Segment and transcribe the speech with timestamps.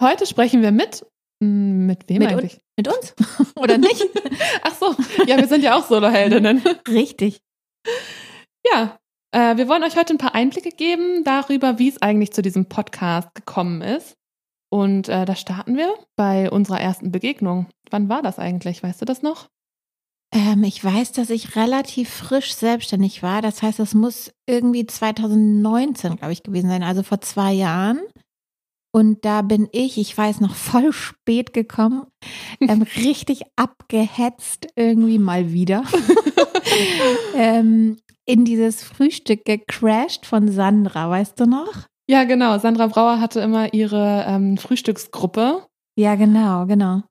[0.00, 1.04] Heute sprechen wir mit.
[1.40, 2.54] mm, Mit wem Mit, eigentlich?
[2.54, 3.14] un mit uns?
[3.56, 4.04] Oder nicht?
[4.62, 4.94] Ach so,
[5.26, 6.62] ja, wir sind ja auch Soloheldinnen.
[6.88, 7.40] Richtig.
[8.72, 8.98] Ja,
[9.32, 12.66] äh, wir wollen euch heute ein paar Einblicke geben darüber, wie es eigentlich zu diesem
[12.66, 14.14] Podcast gekommen ist.
[14.70, 17.66] Und äh, da starten wir bei unserer ersten Begegnung.
[17.90, 18.82] Wann war das eigentlich?
[18.82, 19.48] Weißt du das noch?
[20.32, 23.40] Ähm, ich weiß, dass ich relativ frisch selbstständig war.
[23.40, 28.00] Das heißt, es muss irgendwie 2019, glaube ich, gewesen sein, also vor zwei Jahren.
[28.90, 32.06] Und da bin ich, ich weiß noch, voll spät gekommen,
[32.60, 35.84] ähm, richtig abgehetzt irgendwie mal wieder.
[37.34, 41.86] ähm, in dieses Frühstück gecrashed von Sandra, weißt du noch?
[42.10, 42.58] Ja, genau.
[42.58, 45.66] Sandra Brauer hatte immer ihre ähm, Frühstücksgruppe.
[45.96, 47.02] Ja, genau, genau.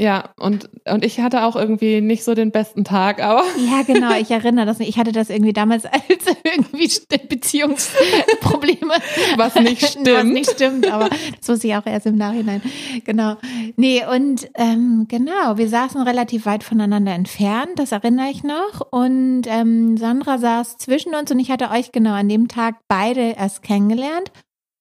[0.00, 4.14] Ja, und, und ich hatte auch irgendwie nicht so den besten Tag, aber Ja, genau,
[4.18, 4.78] ich erinnere das.
[4.78, 4.88] nicht.
[4.88, 6.02] Ich hatte das irgendwie damals als
[6.42, 6.90] irgendwie
[7.28, 8.94] Beziehungsprobleme.
[9.36, 10.32] was nicht Was stimmt.
[10.32, 12.62] nicht stimmt, aber das wusste ich auch erst im Nachhinein.
[13.04, 13.36] Genau.
[13.76, 18.80] Nee, und ähm, genau, wir saßen relativ weit voneinander entfernt, das erinnere ich noch.
[18.90, 23.34] Und ähm, Sandra saß zwischen uns und ich hatte euch genau an dem Tag beide
[23.36, 24.32] erst kennengelernt.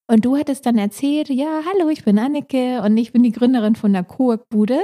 [0.10, 3.76] Und du hattest dann erzählt, ja, hallo, ich bin Anneke und ich bin die Gründerin
[3.76, 4.80] von der Cowork-Bude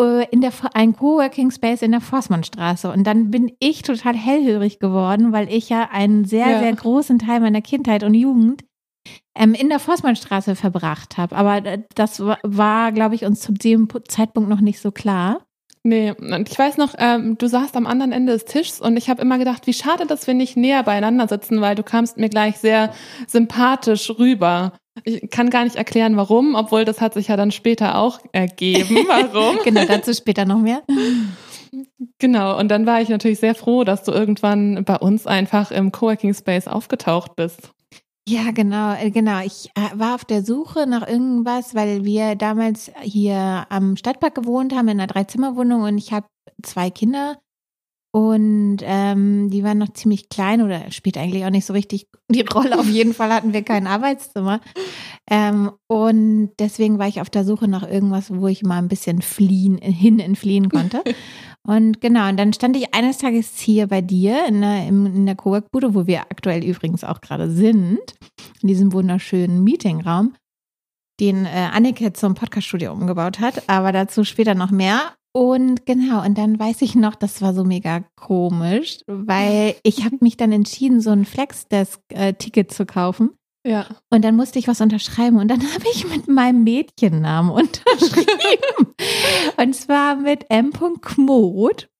[0.00, 4.78] äh, in der ein Coworking Space in der Forstmannstraße und dann bin ich total hellhörig
[4.78, 6.58] geworden, weil ich ja einen sehr Ja.
[6.60, 8.64] sehr großen Teil meiner Kindheit und Jugend
[9.36, 11.36] ähm, in der Forstmannstraße verbracht habe.
[11.36, 14.90] Aber äh, das war, war glaube ich, uns zu dem Pu- Zeitpunkt noch nicht so
[14.92, 15.44] klar.
[15.88, 19.08] Nee, und ich weiß noch, ähm, du saßt am anderen Ende des Tischs und ich
[19.08, 22.28] habe immer gedacht, wie schade, dass wir nicht näher beieinander sitzen, weil du kamst mir
[22.28, 22.92] gleich sehr
[23.26, 24.74] sympathisch rüber.
[25.04, 28.96] Ich kann gar nicht erklären, warum, obwohl das hat sich ja dann später auch ergeben,
[29.08, 29.60] warum.
[29.64, 30.82] genau, dazu später noch mehr.
[32.18, 35.90] genau, und dann war ich natürlich sehr froh, dass du irgendwann bei uns einfach im
[35.90, 37.70] Coworking Space aufgetaucht bist.
[38.28, 39.40] Ja, genau, äh, genau.
[39.40, 44.74] Ich äh, war auf der Suche nach irgendwas, weil wir damals hier am Stadtpark gewohnt
[44.74, 46.26] haben in einer Dreizimmerwohnung und ich habe
[46.62, 47.38] zwei Kinder
[48.12, 52.42] und ähm, die waren noch ziemlich klein oder spielt eigentlich auch nicht so richtig die
[52.42, 52.78] Rolle.
[52.78, 54.60] Auf jeden Fall hatten wir kein Arbeitszimmer
[55.30, 59.22] ähm, und deswegen war ich auf der Suche nach irgendwas, wo ich mal ein bisschen
[59.22, 61.02] fliehen, hin entfliehen konnte.
[61.66, 65.34] Und genau, und dann stand ich eines Tages hier bei dir in der, in der
[65.34, 68.14] Cowork-Bude, wo wir aktuell übrigens auch gerade sind,
[68.62, 70.34] in diesem wunderschönen Meetingraum,
[71.20, 75.14] den äh, Anneke zum Podcaststudio umgebaut hat, aber dazu später noch mehr.
[75.34, 80.16] Und genau, und dann weiß ich noch, das war so mega komisch, weil ich habe
[80.20, 83.37] mich dann entschieden, so ein Flexdesk-Ticket zu kaufen.
[83.68, 83.86] Ja.
[84.08, 88.94] Und dann musste ich was unterschreiben und dann habe ich mit meinem Mädchennamen unterschrieben.
[89.58, 90.72] und zwar mit M.
[90.72, 91.90] Kmod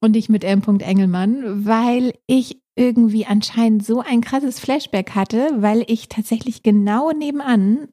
[0.00, 0.62] und nicht mit M.
[0.80, 7.88] Engelmann, weil ich irgendwie anscheinend so ein krasses Flashback hatte, weil ich tatsächlich genau nebenan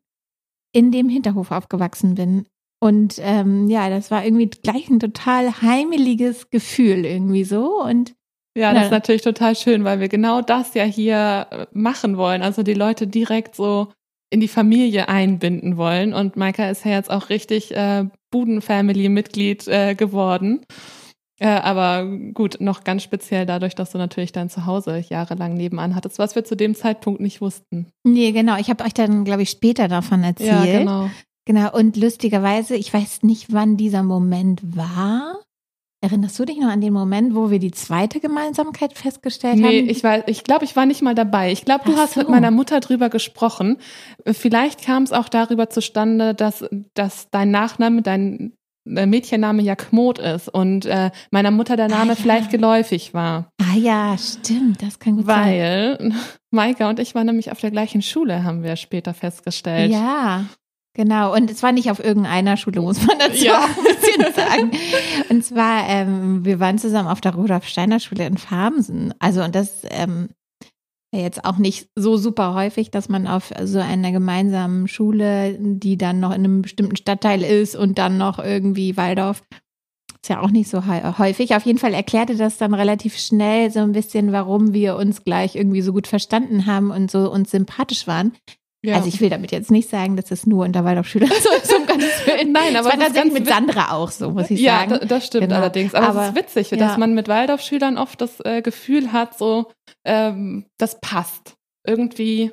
[0.72, 2.46] in dem Hinterhof aufgewachsen bin.
[2.80, 7.82] Und ähm, ja, das war irgendwie gleich ein total heimeliges Gefühl irgendwie so.
[7.84, 8.16] Und
[8.58, 8.86] Ja, das Ja.
[8.86, 12.42] ist natürlich total schön, weil wir genau das ja hier äh, machen wollen.
[12.42, 13.90] Also die Leute direkt so
[14.30, 16.14] in die Familie einbinden wollen.
[16.14, 20.62] Und Maika ist ja jetzt auch richtig äh, Buden-Family-Mitglied äh, geworden.
[21.40, 26.18] Äh, aber gut, noch ganz speziell dadurch, dass du natürlich dein Zuhause jahrelang nebenan hattest,
[26.18, 27.88] was wir zu dem Zeitpunkt nicht wussten.
[28.04, 30.80] nee, genau, ich habe euch dann, glaube ich, später davon erzählt.
[30.80, 31.10] genau.
[31.48, 35.45] Genau, und lustigerweise, ich weiß nicht, wann dieser Moment war.
[36.06, 39.90] Erinnerst du dich noch an den Moment, wo wir die zweite Gemeinsamkeit festgestellt Nee, haben?
[39.90, 41.52] ich weiß, ich glaube, ich war nicht mal dabei.
[41.52, 42.20] Ich glaube, du Ach hast so.
[42.20, 43.78] mit meiner Mutter drüber gesprochen.
[44.26, 46.64] Vielleicht kam es auch darüber zustande, dass,
[46.94, 48.54] dass dein Nachname, dein
[48.88, 52.16] Mädchenname ja Kmod ist und äh, meiner Mutter der Ah, Name ja.
[52.16, 53.50] vielleicht geläufig war.
[53.60, 55.38] ah ja, stimmt, das kann gut sein.
[55.58, 56.14] Weil
[56.52, 59.92] Maika und ich waren nämlich auf der gleichen Schule, haben wir später festgestellt.
[59.92, 60.46] Ja,
[60.96, 61.36] genau.
[61.36, 63.60] Und es war nicht auf irgendeiner Schule, muss man dazu Ja.
[63.60, 64.72] auch ein bisschen sagen.
[65.30, 69.14] Und zwar, ähm, wir waren zusammen auf der Rudolf-Steiner-Schule in Farmsen.
[69.20, 70.30] Also, und das ähm,
[71.14, 76.20] jetzt auch nicht so super häufig, dass man auf so einer gemeinsamen Schule, die dann
[76.20, 79.42] noch in einem bestimmten Stadtteil ist und dann noch irgendwie Waldorf,
[80.22, 81.56] ist ja auch nicht so hä- häufig.
[81.56, 85.56] Auf jeden Fall erklärte das dann relativ schnell so ein bisschen, warum wir uns gleich
[85.56, 88.34] irgendwie so gut verstanden haben und so uns sympathisch waren.
[88.86, 88.96] Ja.
[88.96, 91.86] Also ich will damit jetzt nicht sagen, dass es nur unter Waldorfschülern so ist, um
[91.86, 92.52] Gottes Willen.
[92.52, 94.92] Nein, aber das war tatsächlich mit Sandra auch so, muss ich ja, sagen.
[94.92, 95.56] Ja, das stimmt genau.
[95.56, 95.96] allerdings.
[95.96, 96.78] Aber, aber es ist witzig, ja.
[96.78, 99.66] dass man mit Waldorfschülern oft das äh, Gefühl hat, so
[100.06, 101.56] ähm, das passt.
[101.86, 102.52] Irgendwie.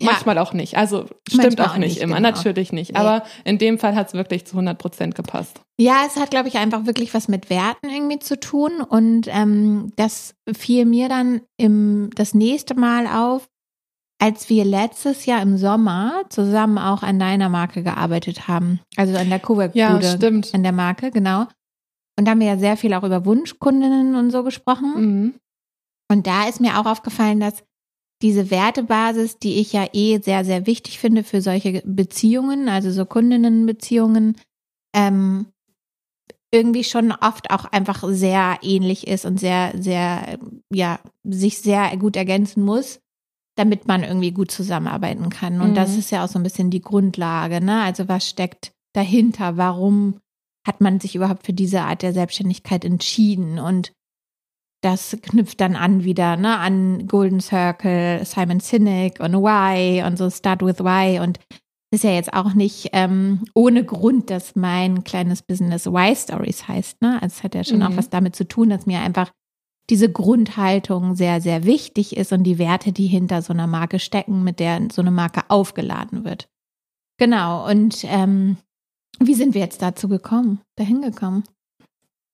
[0.00, 0.76] Manchmal auch nicht.
[0.76, 2.30] Also stimmt Manchmal auch nicht, immer, genau.
[2.30, 2.92] natürlich nicht.
[2.92, 2.98] Nee.
[2.98, 5.60] Aber in dem Fall hat es wirklich zu 100 Prozent gepasst.
[5.78, 8.80] Ja, es hat, glaube ich, einfach wirklich was mit Werten irgendwie zu tun.
[8.80, 13.46] Und ähm, das fiel mir dann im, das nächste Mal auf,
[14.22, 18.78] als wir letztes Jahr im Sommer zusammen auch an deiner Marke gearbeitet haben.
[18.94, 19.76] Also an der Cowork-Bude.
[19.76, 20.54] Ja, stimmt.
[20.54, 21.48] An der Marke, genau.
[22.16, 24.92] Und da haben wir ja sehr viel auch über Wunschkundinnen und so gesprochen.
[24.94, 25.34] Mhm.
[26.08, 27.64] Und da ist mir auch aufgefallen, dass
[28.22, 33.04] diese Wertebasis, die ich ja eh sehr, sehr wichtig finde für solche Beziehungen, also so
[33.04, 34.36] Kundinnenbeziehungen,
[34.94, 35.46] ähm,
[36.52, 40.38] irgendwie schon oft auch einfach sehr ähnlich ist und sehr, sehr,
[40.72, 43.01] ja, sich sehr gut ergänzen muss,
[43.56, 45.60] damit man irgendwie gut zusammenarbeiten kann.
[45.60, 45.74] Und mhm.
[45.74, 47.82] das ist ja auch so ein bisschen die Grundlage, ne?
[47.82, 49.56] Also was steckt dahinter?
[49.56, 50.20] Warum
[50.66, 53.58] hat man sich überhaupt für diese Art der Selbstständigkeit entschieden?
[53.58, 53.92] Und
[54.82, 60.28] das knüpft dann an wieder ne, an Golden Circle, Simon Sinek und Why und so
[60.28, 61.38] Start with Why und
[61.92, 67.02] ist ja jetzt auch nicht ähm, ohne Grund, dass mein kleines Business Why Stories heißt.
[67.02, 67.20] Ne?
[67.22, 67.82] Also es hat ja schon mhm.
[67.82, 69.30] auch was damit zu tun, dass mir einfach
[69.90, 74.44] diese Grundhaltung sehr, sehr wichtig ist und die Werte, die hinter so einer Marke stecken,
[74.44, 76.48] mit der so eine Marke aufgeladen wird.
[77.18, 77.68] Genau.
[77.68, 78.56] Und ähm,
[79.18, 81.44] wie sind wir jetzt dazu gekommen, dahin gekommen?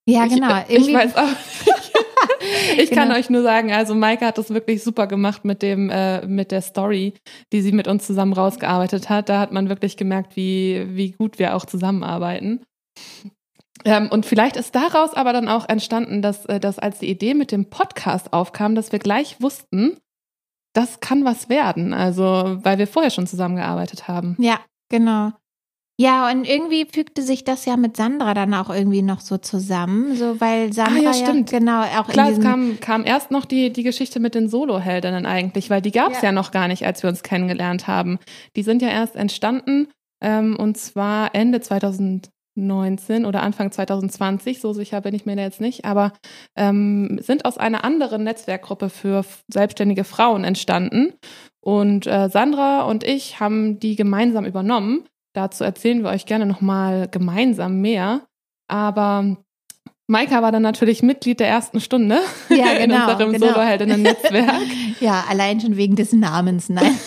[0.07, 0.63] Ja, genau.
[0.69, 1.29] Ich, ich weiß auch
[2.79, 3.03] ich genau.
[3.03, 6.51] kann euch nur sagen, also Maike hat das wirklich super gemacht mit dem, äh, mit
[6.51, 7.15] der Story,
[7.53, 9.29] die sie mit uns zusammen rausgearbeitet hat.
[9.29, 12.63] Da hat man wirklich gemerkt, wie, wie gut wir auch zusammenarbeiten.
[13.85, 17.35] Ähm, und vielleicht ist daraus aber dann auch entstanden, dass, äh, dass als die Idee
[17.35, 19.97] mit dem Podcast aufkam, dass wir gleich wussten,
[20.75, 21.95] das kann was werden.
[21.95, 24.37] Also, weil wir vorher schon zusammengearbeitet haben.
[24.39, 24.61] Ja,
[24.91, 25.33] genau.
[26.01, 30.15] Ja, und irgendwie fügte sich das ja mit Sandra dann auch irgendwie noch so zusammen,
[30.15, 31.51] so weil Sandra ah, ja, stimmt.
[31.51, 35.27] Ja, genau auch Klar, es kam, kam erst noch die, die Geschichte mit den Soloheldinnen
[35.27, 36.27] eigentlich, weil die gab es ja.
[36.27, 36.33] ja.
[36.33, 38.21] noch gar nicht, als wir uns kennengelernt haben.
[38.55, 39.89] Die sind ja erst entstanden
[40.23, 41.61] ähm, und zwar Ende
[42.59, 46.13] 2019 oder Anfang 2020, so sicher bin ich mir da jetzt nicht, aber
[46.57, 51.15] ähm, sind aus einer anderen Netzwerkgruppe für selbstständige Frauen entstanden.
[51.61, 55.05] Und äh, Sandra und ich haben die gemeinsam übernommen
[55.39, 58.23] Dazu erzählen wir euch gerne nochmal gemeinsam mehr.
[58.67, 59.37] Aber
[60.09, 62.19] Maika war dann natürlich Mitglied der ersten Stunde
[62.49, 63.47] ja, genau, in unserem genau.
[63.47, 64.63] Soloheldinnen-Netzwerk.
[65.01, 66.99] ja, allein schon wegen des Namens, nein.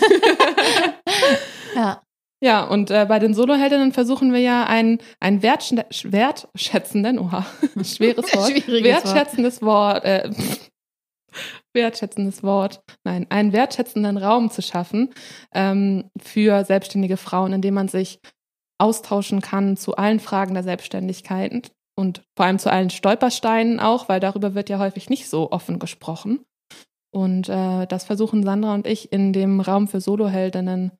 [1.76, 2.02] ja.
[2.44, 7.46] Ja, und äh, bei den Soloheldinnen versuchen wir ja ein, ein wertschätzenden, oha,
[7.84, 10.32] schweres Wort, wertschätzendes Wort, Wort äh,
[11.74, 15.14] wertschätzendes Wort, nein, einen wertschätzenden Raum zu schaffen
[15.54, 18.20] ähm, für selbstständige Frauen, in dem man sich
[18.80, 24.20] austauschen kann zu allen Fragen der Selbstständigkeit und vor allem zu allen Stolpersteinen auch, weil
[24.20, 26.44] darüber wird ja häufig nicht so offen gesprochen.
[27.14, 30.92] Und äh, das versuchen Sandra und ich in dem Raum für Soloheldinnen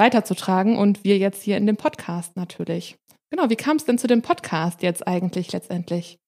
[0.00, 2.96] weiterzutragen und wir jetzt hier in dem Podcast natürlich.
[3.30, 6.18] Genau, wie kam es denn zu dem Podcast jetzt eigentlich letztendlich?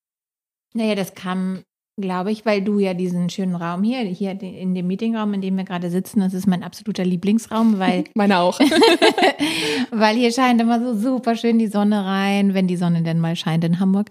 [0.75, 1.65] Naja, das kam
[2.00, 5.59] Glaube ich, weil du ja diesen schönen Raum hier, hier in dem Meetingraum, in dem
[5.59, 8.05] wir gerade sitzen, das ist mein absoluter Lieblingsraum, weil.
[8.14, 8.59] Meiner auch.
[9.90, 13.37] weil hier scheint immer so super schön die Sonne rein, wenn die Sonne denn mal
[13.37, 14.11] scheint in Hamburg.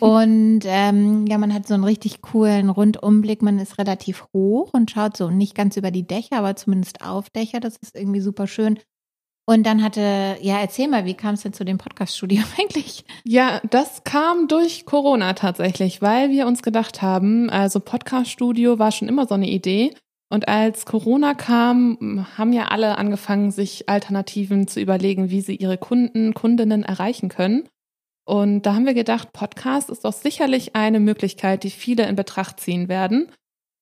[0.00, 3.42] Und ähm, ja, man hat so einen richtig coolen Rundumblick.
[3.42, 7.30] Man ist relativ hoch und schaut so nicht ganz über die Dächer, aber zumindest auf
[7.30, 7.60] Dächer.
[7.60, 8.80] Das ist irgendwie super schön.
[9.46, 13.04] Und dann hatte, ja, erzähl mal, wie kam es denn zu dem Podcaststudio eigentlich?
[13.24, 19.08] Ja, das kam durch Corona tatsächlich, weil wir uns gedacht haben, also Podcaststudio war schon
[19.08, 19.94] immer so eine Idee.
[20.30, 25.76] Und als Corona kam, haben ja alle angefangen, sich Alternativen zu überlegen, wie sie ihre
[25.76, 27.68] Kunden, Kundinnen erreichen können.
[28.24, 32.58] Und da haben wir gedacht, Podcast ist doch sicherlich eine Möglichkeit, die viele in Betracht
[32.58, 33.28] ziehen werden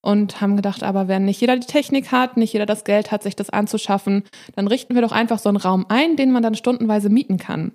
[0.02, 3.22] und haben gedacht, aber wenn nicht jeder die Technik hat, nicht jeder das Geld hat,
[3.22, 6.54] sich das anzuschaffen, dann richten wir doch einfach so einen Raum ein, den man dann
[6.54, 7.72] stundenweise mieten kann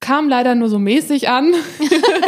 [0.00, 1.52] kam leider nur so mäßig an.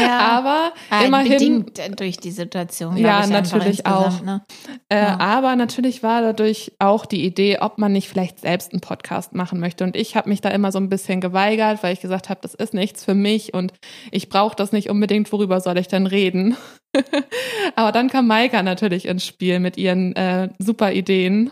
[0.00, 0.18] ja.
[0.38, 1.64] Aber ah, immerhin.
[1.64, 2.96] Bedingt durch die Situation.
[2.96, 4.22] Ja, ich, natürlich auch.
[4.22, 4.42] Ne?
[4.88, 5.20] Äh, ja.
[5.20, 9.60] Aber natürlich war dadurch auch die Idee, ob man nicht vielleicht selbst einen Podcast machen
[9.60, 9.84] möchte.
[9.84, 12.54] Und ich habe mich da immer so ein bisschen geweigert, weil ich gesagt habe, das
[12.54, 13.72] ist nichts für mich und
[14.10, 15.30] ich brauche das nicht unbedingt.
[15.32, 16.56] Worüber soll ich denn reden?
[17.76, 21.50] aber dann kam Maika natürlich ins Spiel mit ihren äh, super Ideen.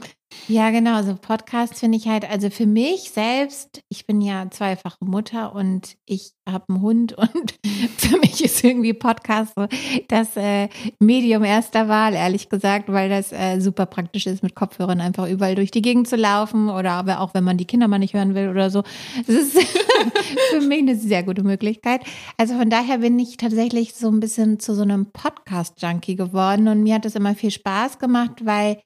[0.48, 1.02] Ja, genau.
[1.02, 5.96] So Podcasts finde ich halt, also für mich selbst, ich bin ja zweifache Mutter und
[6.04, 7.54] ich habe einen Hund und
[7.96, 9.66] für mich ist irgendwie Podcast so
[10.08, 10.68] das äh,
[11.00, 15.54] Medium erster Wahl, ehrlich gesagt, weil das äh, super praktisch ist, mit Kopfhörern einfach überall
[15.54, 18.34] durch die Gegend zu laufen oder aber auch wenn man die Kinder mal nicht hören
[18.34, 18.82] will oder so.
[19.26, 19.58] Das ist
[20.50, 22.02] für mich eine sehr gute Möglichkeit.
[22.36, 26.82] Also von daher bin ich tatsächlich so ein bisschen zu so einem Podcast-Junkie geworden und
[26.82, 28.78] mir hat es immer viel Spaß gemacht, weil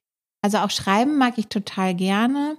[0.42, 2.58] also auch schreiben mag ich total gerne.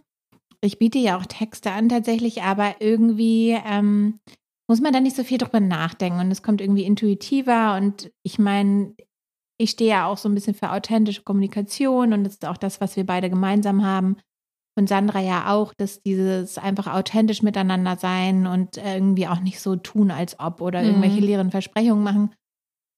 [0.62, 4.20] Ich biete ja auch Texte an tatsächlich, aber irgendwie ähm,
[4.68, 8.40] muss man da nicht so viel drüber nachdenken und es kommt irgendwie intuitiver und ich
[8.40, 8.96] meine,
[9.60, 12.80] ich stehe ja auch so ein bisschen für authentische Kommunikation und das ist auch das,
[12.80, 14.18] was wir beide gemeinsam haben.
[14.78, 19.76] Und Sandra ja auch, dass dieses einfach authentisch miteinander sein und irgendwie auch nicht so
[19.76, 21.28] tun, als ob oder irgendwelche mhm.
[21.28, 22.34] leeren Versprechungen machen.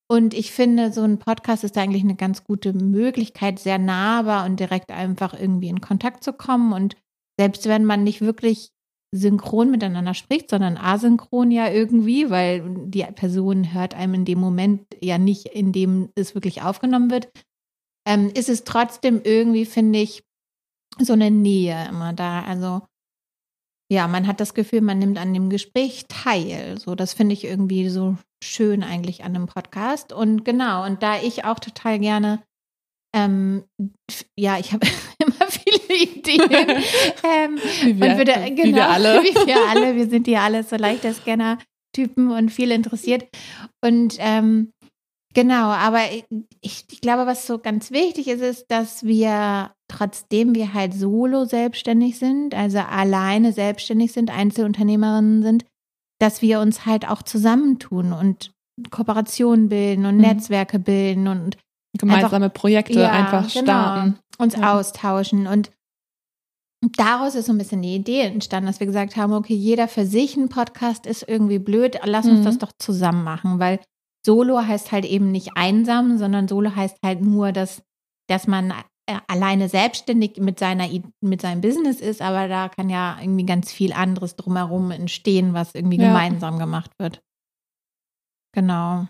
[0.10, 4.60] Und ich finde, so ein Podcast ist eigentlich eine ganz gute Möglichkeit, sehr nahbar und
[4.60, 6.74] direkt einfach irgendwie in Kontakt zu kommen.
[6.74, 6.96] Und
[7.40, 8.70] selbst wenn man nicht wirklich
[9.16, 14.88] synchron miteinander spricht, sondern asynchron ja irgendwie, weil die Person hört einem in dem Moment
[15.02, 17.30] ja nicht, in dem es wirklich aufgenommen wird,
[18.08, 20.24] ähm, ist es trotzdem irgendwie, finde ich,
[21.00, 22.44] so eine Nähe immer da.
[22.44, 22.82] Also
[23.92, 26.78] ja, man hat das Gefühl, man nimmt an dem Gespräch teil.
[26.80, 30.14] So, das finde ich irgendwie so schön eigentlich an einem Podcast.
[30.14, 32.44] Und genau, und da ich auch total gerne,
[33.16, 33.64] ähm,
[34.38, 34.88] ja, ich habe
[35.20, 36.42] immer viele Ideen.
[37.24, 39.14] ähm, wie, wir, würde, genau, wie wir genau, alle.
[39.24, 43.28] Wie wir alle, wir sind ja alle so leichter Scanner-Typen und viel interessiert.
[43.84, 44.72] Und ähm,
[45.34, 50.74] genau, aber ich, ich glaube, was so ganz wichtig ist, ist, dass wir trotzdem wir
[50.74, 55.66] halt solo selbstständig sind, also alleine selbstständig sind, Einzelunternehmerinnen sind,
[56.20, 58.52] dass wir uns halt auch zusammentun und
[58.90, 60.22] Kooperationen bilden und mhm.
[60.22, 61.58] Netzwerke bilden und
[61.98, 64.06] gemeinsame einfach, Projekte ja, einfach genau, starten.
[64.06, 64.74] Genau, uns ja.
[64.74, 65.72] austauschen und
[66.98, 70.06] daraus ist so ein bisschen die Idee entstanden, dass wir gesagt haben, okay, jeder für
[70.06, 72.46] sich ein Podcast ist irgendwie blöd, lass uns mhm.
[72.46, 73.80] das doch zusammen machen, weil
[74.26, 77.84] Solo heißt halt eben nicht einsam, sondern Solo heißt halt nur, dass,
[78.28, 78.74] dass man
[79.28, 80.88] alleine selbstständig mit seiner
[81.22, 85.76] mit seinem Business ist, aber da kann ja irgendwie ganz viel anderes drumherum entstehen, was
[85.76, 86.08] irgendwie ja.
[86.08, 87.22] gemeinsam gemacht wird.
[88.54, 89.08] Genau.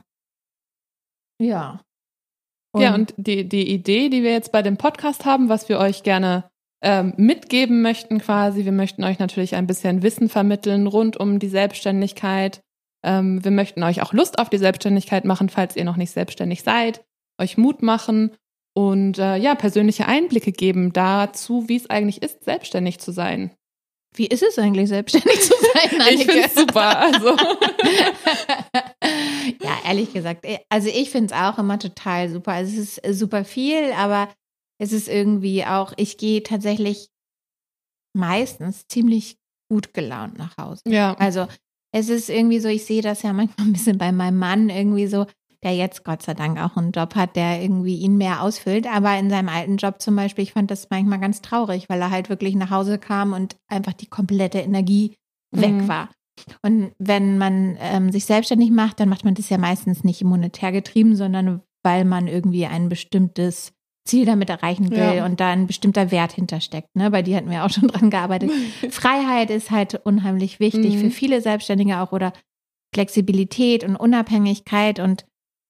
[1.40, 1.82] Ja.
[2.72, 5.78] Und ja, und die, die Idee, die wir jetzt bei dem Podcast haben, was wir
[5.78, 6.50] euch gerne
[6.82, 11.50] ähm, mitgeben möchten, quasi, wir möchten euch natürlich ein bisschen Wissen vermitteln rund um die
[11.50, 12.64] Selbstständigkeit.
[13.06, 16.64] Ähm, wir möchten euch auch Lust auf die Selbstständigkeit machen, falls ihr noch nicht selbstständig
[16.64, 17.06] seid,
[17.40, 18.32] euch Mut machen
[18.74, 23.52] und äh, ja, persönliche Einblicke geben dazu, wie es eigentlich ist, selbstständig zu sein.
[24.16, 26.02] Wie ist es eigentlich, selbstständig zu sein?
[26.02, 26.14] Annike?
[26.22, 27.00] ich finde es super.
[27.00, 27.30] Also.
[29.64, 32.52] ja, ehrlich gesagt, äh, also ich finde es auch immer total super.
[32.52, 34.30] Also es ist super viel, aber
[34.80, 37.10] es ist irgendwie auch, ich gehe tatsächlich
[38.16, 39.38] meistens ziemlich
[39.70, 40.82] gut gelaunt nach Hause.
[40.88, 41.16] Ja.
[41.16, 41.48] Also
[41.92, 45.08] es ist irgendwie so, ich sehe das ja manchmal ein bisschen bei meinem Mann irgendwie
[45.08, 45.26] so,
[45.64, 48.88] der jetzt Gott sei Dank auch einen Job hat, der irgendwie ihn mehr ausfüllt.
[48.88, 52.12] Aber in seinem alten Job zum Beispiel, ich fand das manchmal ganz traurig, weil er
[52.12, 55.16] halt wirklich nach Hause kam und einfach die komplette Energie
[55.52, 55.88] weg mhm.
[55.88, 56.10] war.
[56.64, 60.72] Und wenn man ähm, sich selbstständig macht, dann macht man das ja meistens nicht monetär
[60.72, 63.74] getrieben, sondern weil man irgendwie ein bestimmtes
[64.06, 65.26] Ziel damit erreichen will ja.
[65.26, 66.90] und da ein bestimmter Wert hintersteckt.
[66.96, 67.10] Ne?
[67.12, 68.52] Bei dir hatten wir auch schon dran gearbeitet.
[68.90, 71.00] Freiheit ist halt unheimlich wichtig mhm.
[71.00, 72.34] für viele Selbstständige auch oder
[72.94, 75.26] Flexibilität und Unabhängigkeit und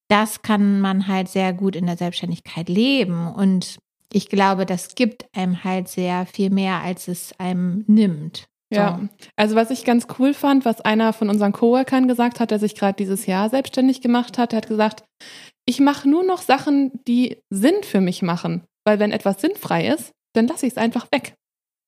[0.10, 3.28] das kann man halt sehr gut in der Selbstständigkeit leben.
[3.28, 3.78] Und
[4.12, 8.48] ich glaube, das gibt einem halt sehr viel mehr, als es einem nimmt.
[8.72, 8.80] So.
[8.80, 9.00] Ja,
[9.36, 12.76] also was ich ganz cool fand, was einer von unseren Coworkern gesagt hat, der sich
[12.76, 15.04] gerade dieses Jahr selbstständig gemacht hat, der hat gesagt,
[15.66, 18.64] ich mache nur noch Sachen, die Sinn für mich machen.
[18.86, 21.36] Weil wenn etwas sinnfrei ist, dann lasse ich es einfach weg.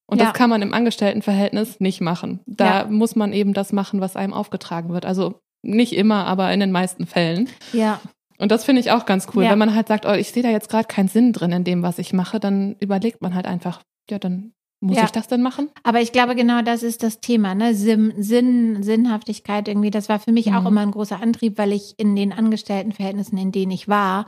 [0.08, 0.26] Und ja.
[0.26, 2.42] das kann man im Angestelltenverhältnis nicht machen.
[2.46, 2.86] Da ja.
[2.86, 5.06] muss man eben das machen, was einem aufgetragen wird.
[5.06, 7.50] Also nicht immer, aber in den meisten Fällen.
[7.74, 8.00] Ja.
[8.38, 9.44] Und das finde ich auch ganz cool.
[9.44, 9.52] Ja.
[9.52, 11.84] Wenn man halt sagt, oh, ich sehe da jetzt gerade keinen Sinn drin in dem,
[11.84, 15.06] was ich mache, dann überlegt man halt einfach, ja, dann muss ja.
[15.06, 15.70] ich das denn machen?
[15.84, 17.74] Aber ich glaube, genau das ist das Thema, ne?
[17.74, 19.90] Sinn, Sinn Sinnhaftigkeit irgendwie.
[19.90, 20.56] Das war für mich mhm.
[20.56, 24.28] auch immer ein großer Antrieb, weil ich in den Angestelltenverhältnissen, in denen ich war,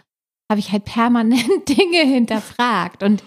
[0.50, 3.03] habe ich halt permanent Dinge hinterfragt.
[3.03, 3.24] Und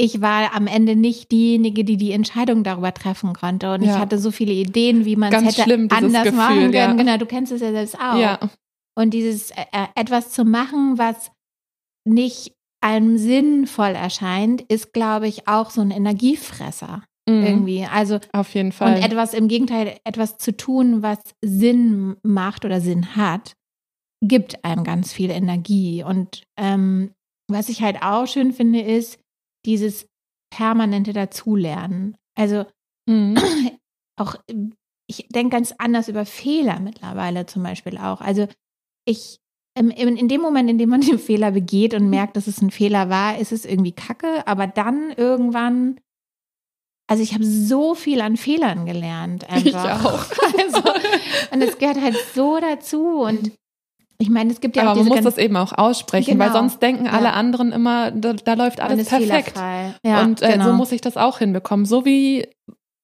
[0.00, 3.74] ich war am Ende nicht diejenige, die die Entscheidung darüber treffen konnte.
[3.74, 3.94] Und ja.
[3.94, 6.72] ich hatte so viele Ideen, wie man es hätte schlimm, anders Gefühl, machen können.
[6.72, 6.92] Ja.
[6.92, 8.16] Genau, du kennst es ja selbst auch.
[8.16, 8.38] Ja.
[8.96, 11.32] Und dieses äh, äh, etwas zu machen, was
[12.04, 17.02] nicht einem sinnvoll erscheint, ist, glaube ich, auch so ein Energiefresser.
[17.28, 17.44] Mhm.
[17.44, 17.84] Irgendwie.
[17.84, 18.96] Also auf jeden Fall.
[18.96, 23.54] Und etwas im Gegenteil, etwas zu tun, was Sinn macht oder Sinn hat,
[24.22, 26.04] gibt einem ganz viel Energie.
[26.04, 27.10] Und ähm,
[27.50, 29.18] was ich halt auch schön finde, ist,
[29.66, 30.06] dieses
[30.50, 32.16] permanente Dazulernen.
[32.34, 32.64] Also
[33.08, 33.36] Mhm.
[34.16, 34.36] auch,
[35.08, 38.20] ich denke ganz anders über Fehler mittlerweile zum Beispiel auch.
[38.20, 38.46] Also
[39.04, 39.40] ich,
[39.76, 42.70] in, in dem Moment, in dem man den Fehler begeht und merkt, dass es ein
[42.70, 45.98] Fehler war, ist es irgendwie kacke, aber dann irgendwann,
[47.10, 49.44] also ich habe so viel an Fehlern gelernt.
[49.50, 49.64] Einfach.
[49.64, 50.26] Ich auch.
[50.58, 50.82] Also,
[51.52, 53.52] und es gehört halt so dazu und
[54.20, 56.38] ich meine, es gibt ja Aber auch man diese muss ganz- das eben auch aussprechen,
[56.38, 56.58] weil Genau.
[56.60, 57.12] sonst denken Ja.
[57.12, 59.54] alle anderen immer, da, da läuft man alles perfekt.
[60.02, 60.64] Ja, und äh, genau.
[60.66, 61.86] so muss ich das auch hinbekommen.
[61.86, 62.46] So wie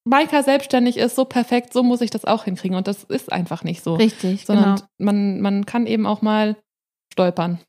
[0.07, 2.77] Maika selbstständig ist, so perfekt, so muss ich das auch hinkriegen.
[2.77, 3.95] Und das ist einfach nicht so.
[3.95, 4.87] Richtig, Sondern genau.
[4.99, 6.57] man, man kann eben auch mal
[7.11, 7.59] stolpern.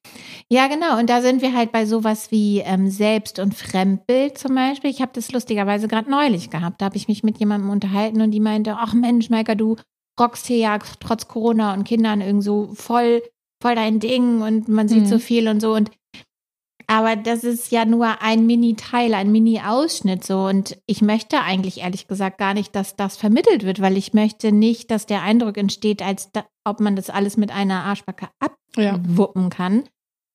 [0.51, 0.99] Ja, genau.
[0.99, 4.91] Und da sind wir halt bei sowas wie ähm, Selbst- und Fremdbild zum Beispiel.
[4.91, 6.81] Ich habe das lustigerweise gerade neulich gehabt.
[6.81, 9.77] Da habe ich mich mit jemandem unterhalten und die meinte, ach Mensch, Maika, du
[10.21, 13.23] rockst hier ja trotz Corona und Kindern irgend so voll,
[13.63, 15.07] voll dein Ding und man sieht Mhm.
[15.07, 15.73] so viel und so.
[15.75, 15.91] Und
[16.89, 20.45] aber das ist ja nur ein Mini-Teil, ein Mini-Ausschnitt so.
[20.47, 24.53] Und ich möchte eigentlich ehrlich gesagt gar nicht, dass das vermittelt wird, weil ich möchte
[24.53, 28.29] nicht, dass der Eindruck entsteht, als da, ob man das alles mit einer Arschbacke
[28.77, 28.95] Ja.
[28.95, 29.83] abwuppen kann.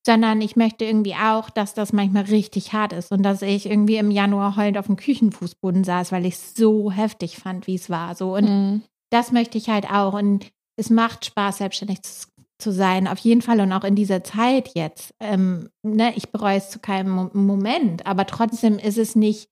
[0.05, 3.97] Sondern ich möchte irgendwie auch, dass das manchmal richtig hart ist und dass ich irgendwie
[3.97, 7.89] im Januar heulend auf dem Küchenfußboden saß, weil ich es so heftig fand, wie es
[7.89, 8.13] war.
[8.15, 8.35] So.
[8.35, 8.81] Und Mhm.
[9.11, 10.13] das möchte ich halt auch.
[10.15, 12.27] Und es macht Spaß, selbstständig zu,
[12.61, 15.13] zu sein, auf jeden Fall und auch in dieser Zeit jetzt.
[15.19, 19.49] Ähm, ne, ich bereue es zu keinem Mo Moment, aber trotzdem ist es nicht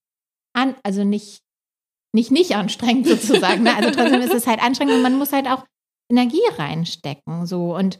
[0.53, 1.41] an, also nicht,
[2.13, 3.63] nicht nicht anstrengend sozusagen.
[3.63, 3.75] Ne?
[3.75, 5.65] Also trotzdem ist es halt anstrengend und man muss halt auch
[6.11, 7.45] Energie reinstecken.
[7.45, 7.99] So und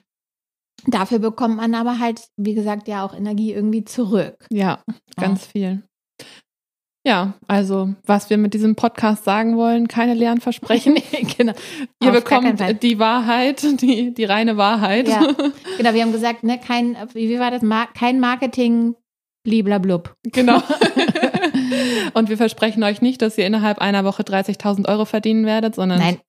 [0.86, 4.46] dafür bekommt man aber halt, wie gesagt, ja auch Energie irgendwie zurück.
[4.50, 4.84] Ja,
[5.16, 5.84] ganz viel.
[7.06, 10.96] Ja, also was wir mit diesem Podcast sagen wollen, keine leeren Versprechen.
[11.38, 11.54] genau.
[12.04, 15.08] Ihr Auf bekommt die Wahrheit, die, die reine Wahrheit.
[15.08, 15.28] Ja.
[15.78, 17.62] Genau, wir haben gesagt, ne, kein, wie war das?
[17.94, 18.96] Kein Marketing,
[19.44, 20.14] bliblablub.
[20.24, 20.62] Genau.
[22.14, 26.00] Und wir versprechen euch nicht, dass ihr innerhalb einer Woche 30.000 Euro verdienen werdet, sondern
[26.00, 26.20] Nein.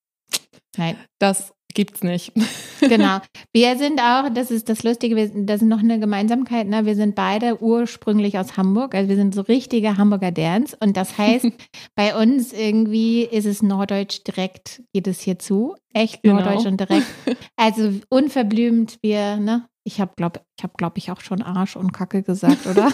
[0.77, 2.33] Nein, das gibt's nicht.
[2.81, 3.19] genau.
[3.53, 6.87] Wir sind auch, das ist das Lustige, wir, das ist noch eine Gemeinsamkeit, ne?
[6.87, 11.17] Wir sind beide ursprünglich aus Hamburg, also wir sind so richtige Hamburger Derns und das
[11.19, 11.47] heißt,
[11.95, 15.75] bei uns irgendwie ist es norddeutsch direkt, geht es hier zu.
[15.93, 16.37] Echt Genau.
[16.37, 17.07] norddeutsch und direkt.
[17.57, 19.67] Also unverblümt, wir, ne?
[19.85, 22.91] Ich habe, glaube ich, habe, glaube ich, auch schon Arsch und Kacke gesagt, oder?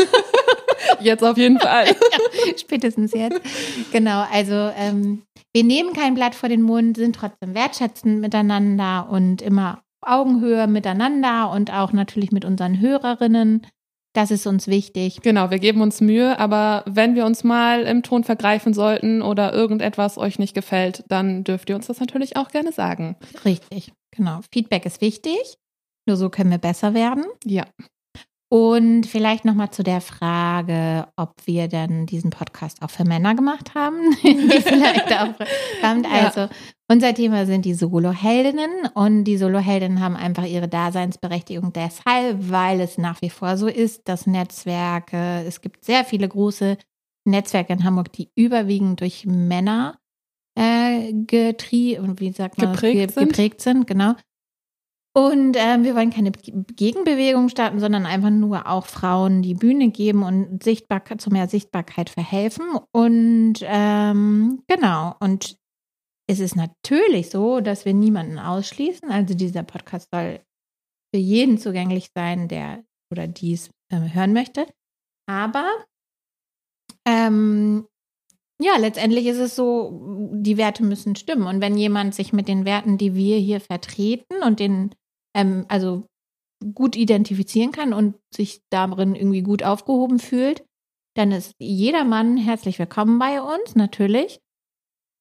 [1.01, 1.87] Jetzt auf jeden Fall.
[2.57, 3.41] Spätestens jetzt.
[3.93, 5.23] Genau, also ähm,
[5.55, 10.67] wir nehmen kein Blatt vor den Mund, sind trotzdem wertschätzend miteinander und immer auf Augenhöhe
[10.67, 13.67] miteinander und auch natürlich mit unseren Hörerinnen.
[14.17, 15.21] Das ist uns wichtig.
[15.21, 19.53] Genau, wir geben uns Mühe, aber wenn wir uns mal im Ton vergreifen sollten oder
[19.53, 23.17] irgendetwas euch nicht gefällt, dann dürft ihr uns das natürlich auch gerne sagen.
[23.45, 24.41] Richtig, genau.
[24.51, 25.59] Feedback ist wichtig.
[26.07, 27.25] Nur so können wir besser werden.
[27.45, 27.65] Ja.
[28.49, 33.75] Und vielleicht nochmal zu der Frage, ob wir denn diesen Podcast auch für Männer gemacht
[33.75, 34.13] haben.
[34.23, 35.35] vielleicht auch
[35.83, 36.07] kommt.
[36.07, 36.27] Ja.
[36.27, 36.49] Also,
[36.89, 42.99] unser Thema sind die Soloheldinnen und die Soloheldinnen haben einfach ihre Daseinsberechtigung deshalb, weil es
[42.99, 46.79] nach wie vor so ist, dass Netzwerke, es gibt sehr viele große
[47.25, 49.99] Netzwerke in Hamburg, die überwiegend durch Männer
[50.55, 53.29] äh, getrie und wie sagt man, Geprägt ge sind.
[53.29, 54.15] geprägt sind, genau.
[55.17, 60.23] Und ähm, wir wollen keine Gegenbewegung starten, sondern einfach nur auch Frauen die Bühne geben
[60.23, 62.67] und Sichtbarkeit, zu mehr Sichtbarkeit verhelfen.
[62.93, 65.57] Und ähm, genau, und
[66.29, 69.11] es ist natürlich so, dass wir niemanden ausschließen.
[69.11, 70.41] Also dieser Podcast soll
[71.15, 74.67] für jeden zugänglich sein, der oder dies äh, hören möchte.
[75.27, 75.67] Aber
[77.07, 77.87] ähm,
[78.61, 81.47] ja, letztendlich ist es so, die Werte müssen stimmen.
[81.47, 84.95] Und wenn jemand sich mit den Werten, die wir hier vertreten und den,
[85.37, 86.07] ähm, also
[86.75, 90.65] gut identifizieren kann und sich darin irgendwie gut aufgehoben fühlt,
[91.15, 94.41] dann ist jeder Mann herzlich willkommen bei uns, natürlich.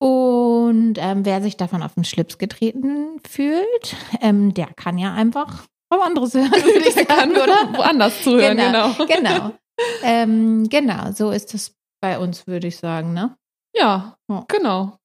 [0.01, 5.65] Und ähm, wer sich davon auf den Schlips getreten fühlt, ähm, der kann ja einfach
[5.89, 7.77] auf anderes hören, würde ich sagen, oder?
[7.77, 8.93] woanders zuhören, genau.
[9.05, 9.51] Genau.
[10.03, 13.37] ähm, genau, so ist es bei uns, würde ich sagen, ne?
[13.75, 14.45] Ja, Ja.
[14.47, 14.97] genau.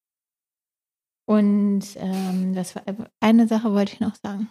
[1.29, 2.83] Und ähm, das war
[3.21, 4.51] eine Sache wollte ich noch sagen.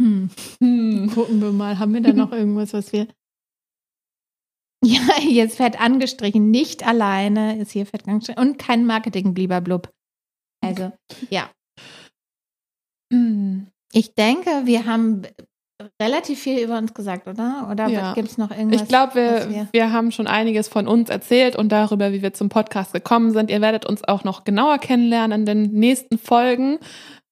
[0.00, 0.30] Hm.
[0.60, 1.10] Hm.
[1.14, 3.06] Gucken wir mal, haben wir da noch irgendwas, was wir.
[4.84, 9.92] Ja, jetzt fett angestrichen, nicht alleine ist hier fett angestrichen und kein Marketing, lieber Blub.
[10.60, 10.90] Also,
[11.30, 11.48] ja.
[13.12, 13.68] Hm.
[13.92, 15.22] Ich denke, wir haben
[16.00, 17.68] relativ viel über uns gesagt, oder?
[17.70, 18.14] Oder Ja.
[18.14, 18.82] gibt es noch irgendwas?
[18.82, 22.32] Ich glaube, was wir, wir haben schon einiges von uns erzählt und darüber, wie wir
[22.32, 23.50] zum Podcast gekommen sind.
[23.50, 26.78] Ihr werdet uns auch noch genauer kennenlernen in den nächsten Folgen.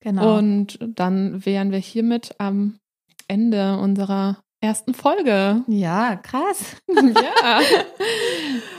[0.01, 0.39] Genau.
[0.39, 2.79] Und dann wären wir hiermit am
[3.29, 5.63] Ende unserer ersten Folge.
[5.69, 6.77] Ja, krass.
[6.91, 7.61] ja.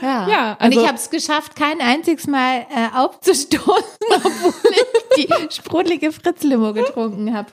[0.00, 3.82] Ja, Ja, und also- ich habe es geschafft, kein einziges Mal äh, aufzustoßen,
[4.14, 4.72] obwohl
[5.16, 7.50] ich die sprudelige Fritz-Limo getrunken habe.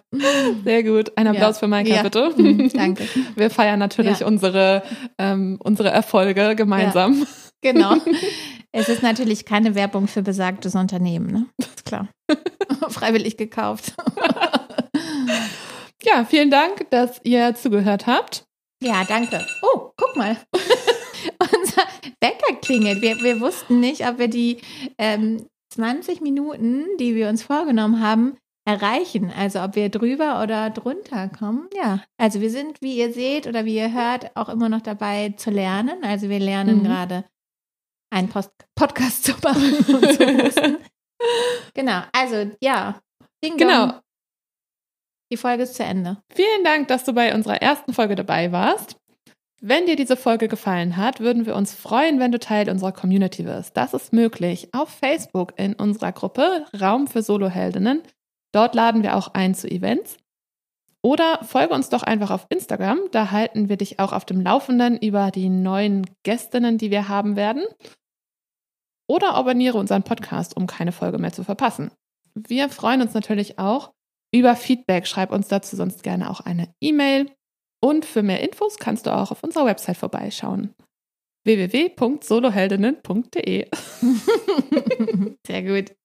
[0.64, 1.12] Sehr gut.
[1.18, 1.60] Ein Applaus Ja.
[1.60, 2.04] für Maika, Ja.
[2.04, 2.32] bitte.
[2.38, 3.08] Mhm, danke.
[3.36, 4.84] Wir feiern natürlich unsere,
[5.18, 7.26] ähm, unsere Erfolge gemeinsam.
[7.62, 7.96] Genau.
[8.72, 11.46] Es ist natürlich keine Werbung für besagtes Unternehmen, ne?
[11.58, 12.08] Ist klar.
[13.00, 13.94] Freiwillig gekauft.
[16.02, 18.46] Ja, vielen Dank, dass ihr zugehört habt.
[18.82, 19.46] Ja, danke.
[19.62, 20.38] Oh, guck mal.
[20.54, 21.84] Unser
[22.22, 23.02] Wecker klingelt.
[23.02, 24.62] Wir, wir wussten nicht, ob wir die
[24.98, 29.30] ähm, 20 Minuten, die wir uns vorgenommen haben, erreichen.
[29.38, 31.68] Also ob wir drüber oder drunter kommen.
[31.76, 35.34] Ja, also wir sind, wie ihr seht oder wie ihr hört, auch immer noch dabei
[35.36, 36.02] zu lernen.
[36.04, 36.84] Also wir lernen Mhm.
[36.86, 37.26] gerade
[38.10, 40.80] einen Post Podcast zu machen und zu.
[41.74, 43.00] Genau, also ja.
[43.44, 43.68] Ding dong.
[43.68, 44.00] Genau.
[45.32, 46.18] Die Folge ist zu Ende.
[46.34, 48.98] Vielen Dank, dass du bei unserer ersten Folge dabei warst.
[49.62, 53.46] Wenn dir diese Folge gefallen hat, würden wir uns freuen, wenn du Teil unserer Community
[53.46, 53.76] wirst.
[53.76, 58.02] Das ist möglich auf Facebook in unserer Gruppe Raum für Soloheldinnen.
[58.54, 60.18] Dort laden wir auch ein zu Events.
[61.02, 63.00] Oder folge uns doch einfach auf Instagram.
[63.12, 67.36] Da halten wir dich auch auf dem Laufenden über die neuen Gästinnen, die wir haben
[67.36, 67.64] werden.
[69.10, 71.90] Oder abonniere unseren Podcast, um keine Folge mehr zu verpassen.
[72.36, 73.92] Wir freuen uns natürlich auch
[74.32, 75.08] über Feedback.
[75.08, 77.32] Schreib uns dazu sonst gerne auch eine E-Mail.
[77.82, 80.76] Und für mehr Infos kannst du auch auf unserer Website vorbeischauen.
[81.44, 83.72] www.soloheldinnen.de
[85.48, 85.96] Sehr gut.